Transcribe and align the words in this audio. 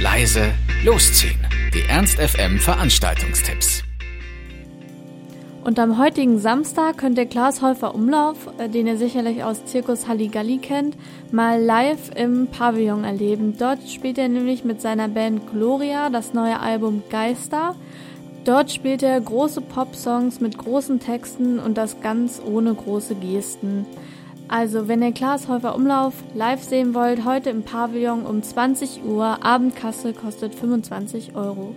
leise, 0.00 0.52
losziehen. 0.84 1.40
Die 1.74 1.82
Ernst 1.88 2.18
FM 2.20 2.58
Veranstaltungstipps. 2.58 3.82
Und 5.64 5.80
am 5.80 5.98
heutigen 5.98 6.38
Samstag 6.38 6.98
könnt 6.98 7.18
ihr 7.18 7.26
Klaas 7.26 7.62
Häufer 7.62 7.94
Umlauf, 7.94 8.36
äh, 8.58 8.68
den 8.68 8.86
ihr 8.86 8.96
sicherlich 8.96 9.42
aus 9.42 9.64
Zirkus 9.64 10.06
Halligalli 10.06 10.58
kennt, 10.58 10.96
mal 11.32 11.60
live 11.60 12.10
im 12.14 12.46
Pavillon 12.46 13.02
erleben. 13.02 13.56
Dort 13.58 13.88
spielt 13.88 14.18
er 14.18 14.28
nämlich 14.28 14.64
mit 14.64 14.80
seiner 14.80 15.08
Band 15.08 15.50
Gloria 15.50 16.10
das 16.10 16.32
neue 16.32 16.60
Album 16.60 17.02
Geister. 17.10 17.74
Dort 18.44 18.70
spielt 18.70 19.02
er 19.02 19.20
große 19.20 19.60
Pop-Songs 19.62 20.40
mit 20.40 20.56
großen 20.56 21.00
Texten 21.00 21.58
und 21.58 21.76
das 21.76 22.00
ganz 22.00 22.40
ohne 22.42 22.72
große 22.72 23.16
Gesten. 23.16 23.84
Also, 24.48 24.88
wenn 24.88 25.02
ihr 25.02 25.12
Klaas 25.12 25.46
Häufer 25.46 25.74
Umlauf 25.74 26.14
live 26.34 26.62
sehen 26.62 26.94
wollt, 26.94 27.26
heute 27.26 27.50
im 27.50 27.64
Pavillon 27.64 28.24
um 28.24 28.42
20 28.42 29.04
Uhr, 29.04 29.44
Abendkasse 29.44 30.14
kostet 30.14 30.54
25 30.54 31.36
Euro. 31.36 31.74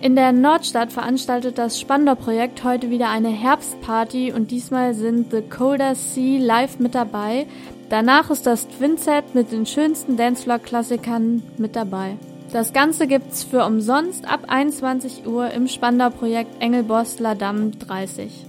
In 0.00 0.14
der 0.14 0.30
Nordstadt 0.30 0.92
veranstaltet 0.92 1.58
das 1.58 1.80
Spandau-Projekt 1.80 2.62
heute 2.62 2.90
wieder 2.90 3.08
eine 3.08 3.30
Herbstparty 3.30 4.32
und 4.32 4.52
diesmal 4.52 4.94
sind 4.94 5.32
The 5.32 5.42
Colder 5.42 5.96
Sea 5.96 6.40
live 6.40 6.78
mit 6.78 6.94
dabei. 6.94 7.48
Danach 7.90 8.30
ist 8.30 8.46
das 8.46 8.68
Twinset 8.68 9.34
mit 9.34 9.50
den 9.50 9.66
schönsten 9.66 10.16
Dancefloor-Klassikern 10.16 11.42
mit 11.56 11.74
dabei. 11.74 12.14
Das 12.52 12.72
Ganze 12.72 13.08
gibt's 13.08 13.42
für 13.42 13.64
umsonst 13.64 14.30
ab 14.30 14.44
21 14.46 15.26
Uhr 15.26 15.50
im 15.50 15.66
Spandau-Projekt 15.66 16.62
Engelboss 16.62 17.18
La 17.18 17.34
Dame 17.34 17.72
30. 17.72 18.46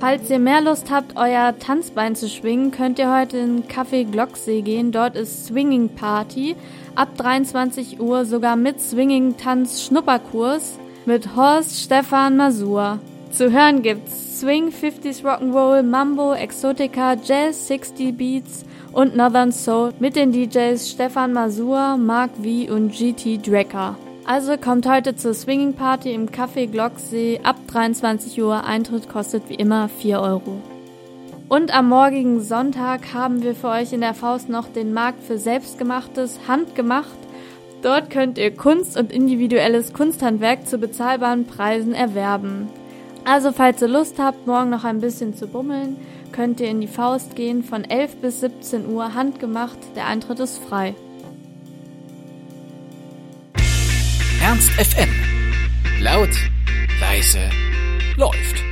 Falls 0.00 0.30
ihr 0.30 0.38
mehr 0.38 0.60
Lust 0.60 0.92
habt, 0.92 1.16
euer 1.16 1.58
Tanzbein 1.58 2.14
zu 2.14 2.28
schwingen, 2.28 2.70
könnt 2.70 3.00
ihr 3.00 3.12
heute 3.12 3.38
in 3.38 3.64
Café 3.66 4.04
Glocksee 4.08 4.62
gehen. 4.62 4.92
Dort 4.92 5.16
ist 5.16 5.46
Swinging 5.46 5.88
Party. 5.88 6.54
Ab 6.94 7.16
23 7.16 7.98
Uhr 7.98 8.24
sogar 8.24 8.54
mit 8.54 8.80
Swinging 8.80 9.36
Tanz 9.36 9.82
Schnupperkurs 9.82 10.78
mit 11.04 11.34
Horst 11.34 11.80
Stefan 11.80 12.36
Masur. 12.36 13.00
Zu 13.32 13.50
hören 13.50 13.82
gibt's 13.82 14.38
Swing, 14.38 14.68
50s 14.68 15.24
Rock'n'Roll, 15.24 15.82
Mambo, 15.82 16.32
Exotica, 16.32 17.14
Jazz, 17.14 17.66
60 17.66 18.16
Beats 18.16 18.64
und 18.92 19.16
Northern 19.16 19.50
Soul 19.50 19.92
mit 19.98 20.14
den 20.14 20.30
DJs 20.30 20.90
Stefan 20.90 21.32
Masur, 21.32 21.96
Mark 21.96 22.30
V 22.36 22.72
und 22.72 22.92
GT 22.92 23.38
Drecker. 23.44 23.96
Also 24.28 24.58
kommt 24.58 24.86
heute 24.86 25.16
zur 25.16 25.32
Swinging 25.32 25.72
Party 25.72 26.12
im 26.12 26.28
Café 26.28 26.66
Glocksee 26.66 27.40
ab 27.44 27.56
23 27.68 28.42
Uhr. 28.42 28.62
Eintritt 28.62 29.08
kostet 29.08 29.48
wie 29.48 29.54
immer 29.54 29.88
4 29.88 30.20
Euro. 30.20 30.60
Und 31.48 31.74
am 31.74 31.88
morgigen 31.88 32.42
Sonntag 32.42 33.14
haben 33.14 33.42
wir 33.42 33.54
für 33.54 33.68
euch 33.68 33.94
in 33.94 34.02
der 34.02 34.12
Faust 34.12 34.50
noch 34.50 34.68
den 34.68 34.92
Markt 34.92 35.24
für 35.24 35.38
selbstgemachtes 35.38 36.40
Handgemacht. 36.46 37.16
Dort 37.80 38.10
könnt 38.10 38.36
ihr 38.36 38.54
Kunst 38.54 38.98
und 38.98 39.12
individuelles 39.12 39.94
Kunsthandwerk 39.94 40.66
zu 40.66 40.76
bezahlbaren 40.76 41.46
Preisen 41.46 41.94
erwerben. 41.94 42.68
Also 43.24 43.50
falls 43.50 43.80
ihr 43.80 43.88
Lust 43.88 44.18
habt, 44.18 44.46
morgen 44.46 44.68
noch 44.68 44.84
ein 44.84 45.00
bisschen 45.00 45.34
zu 45.34 45.46
bummeln, 45.46 45.96
könnt 46.32 46.60
ihr 46.60 46.68
in 46.68 46.82
die 46.82 46.86
Faust 46.86 47.34
gehen 47.34 47.62
von 47.62 47.82
11 47.82 48.16
bis 48.16 48.40
17 48.40 48.92
Uhr 48.92 49.14
handgemacht. 49.14 49.78
Der 49.96 50.06
Eintritt 50.06 50.40
ist 50.40 50.58
frei. 50.58 50.94
Ernst 54.48 54.70
FM. 54.78 55.10
Laut, 56.00 56.30
leise, 57.02 57.50
läuft. 58.16 58.67